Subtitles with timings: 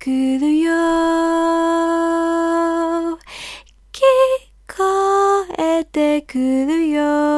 [0.00, 0.72] くるよ。
[3.92, 4.00] 聞
[4.66, 7.29] こえてくるよ。